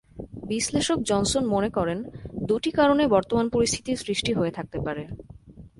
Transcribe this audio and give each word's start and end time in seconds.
বিশ্লেষক 0.47 0.99
জনসন 1.01 1.43
মনে 1.45 1.69
করেন, 1.69 1.99
দুটি 2.49 2.69
কারণে 2.71 3.03
বর্তমান 3.07 3.45
পরিস্থিতির 3.49 3.97
সৃষ্টি 3.97 4.31
হয়ে 4.33 4.55
থাকতে 4.57 4.77
পারে। 4.85 5.03